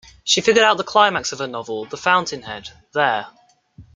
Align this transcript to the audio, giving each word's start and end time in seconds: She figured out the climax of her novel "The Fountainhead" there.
She 0.23 0.41
figured 0.41 0.65
out 0.65 0.77
the 0.77 0.83
climax 0.83 1.31
of 1.31 1.37
her 1.37 1.45
novel 1.45 1.85
"The 1.85 1.95
Fountainhead" 1.95 2.69
there. 2.91 3.27